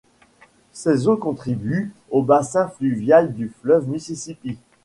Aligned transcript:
Ses 0.71 1.07
eaux 1.07 1.15
contribuent 1.15 1.91
au 2.09 2.23
bassin 2.23 2.67
fluvial 2.69 3.35
du 3.35 3.49
fleuve 3.61 3.87
Mississippi. 3.87 4.57